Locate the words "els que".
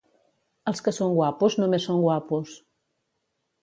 0.71-0.93